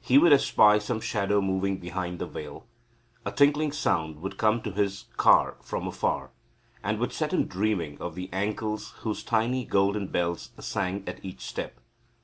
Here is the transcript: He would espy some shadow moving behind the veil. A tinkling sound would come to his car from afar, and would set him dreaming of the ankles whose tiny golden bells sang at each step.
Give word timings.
He 0.00 0.18
would 0.18 0.32
espy 0.32 0.80
some 0.80 1.00
shadow 1.00 1.40
moving 1.40 1.76
behind 1.78 2.18
the 2.18 2.26
veil. 2.26 2.66
A 3.24 3.30
tinkling 3.30 3.70
sound 3.70 4.20
would 4.20 4.36
come 4.36 4.60
to 4.62 4.72
his 4.72 5.04
car 5.16 5.54
from 5.62 5.86
afar, 5.86 6.32
and 6.82 6.98
would 6.98 7.12
set 7.12 7.32
him 7.32 7.44
dreaming 7.44 8.00
of 8.00 8.16
the 8.16 8.28
ankles 8.32 8.94
whose 9.02 9.22
tiny 9.22 9.64
golden 9.64 10.08
bells 10.08 10.50
sang 10.58 11.04
at 11.06 11.24
each 11.24 11.42
step. 11.46 11.78